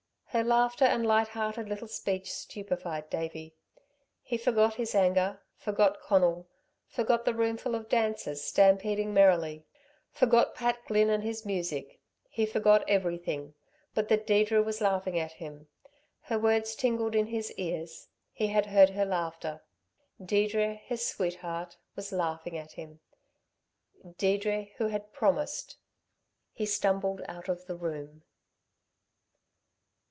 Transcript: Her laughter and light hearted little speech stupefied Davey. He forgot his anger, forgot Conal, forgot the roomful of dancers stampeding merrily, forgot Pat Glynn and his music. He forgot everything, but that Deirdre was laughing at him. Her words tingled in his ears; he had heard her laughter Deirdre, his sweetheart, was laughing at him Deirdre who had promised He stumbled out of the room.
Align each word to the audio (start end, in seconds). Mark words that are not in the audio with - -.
Her 0.33 0.45
laughter 0.45 0.85
and 0.85 1.05
light 1.05 1.27
hearted 1.27 1.67
little 1.67 1.89
speech 1.89 2.31
stupefied 2.31 3.09
Davey. 3.09 3.53
He 4.23 4.37
forgot 4.37 4.75
his 4.75 4.95
anger, 4.95 5.41
forgot 5.57 5.99
Conal, 5.99 6.47
forgot 6.87 7.25
the 7.25 7.33
roomful 7.33 7.75
of 7.75 7.89
dancers 7.89 8.41
stampeding 8.41 9.13
merrily, 9.13 9.65
forgot 10.09 10.55
Pat 10.55 10.85
Glynn 10.85 11.09
and 11.09 11.21
his 11.21 11.45
music. 11.45 11.99
He 12.29 12.45
forgot 12.45 12.85
everything, 12.87 13.55
but 13.93 14.07
that 14.07 14.25
Deirdre 14.25 14.61
was 14.63 14.79
laughing 14.79 15.19
at 15.19 15.33
him. 15.33 15.67
Her 16.21 16.39
words 16.39 16.75
tingled 16.77 17.13
in 17.13 17.27
his 17.27 17.51
ears; 17.57 18.07
he 18.31 18.47
had 18.47 18.67
heard 18.67 18.91
her 18.91 19.03
laughter 19.03 19.61
Deirdre, 20.23 20.75
his 20.75 21.05
sweetheart, 21.05 21.75
was 21.97 22.13
laughing 22.13 22.57
at 22.57 22.71
him 22.71 23.01
Deirdre 24.17 24.67
who 24.77 24.87
had 24.87 25.11
promised 25.11 25.75
He 26.53 26.65
stumbled 26.65 27.21
out 27.27 27.49
of 27.49 27.65
the 27.65 27.75
room. 27.75 28.23